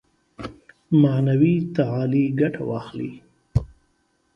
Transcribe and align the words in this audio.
معنوي 1.01 1.55
تعالي 1.77 2.23
ګټه 2.41 2.61
واخلي. 2.69 3.11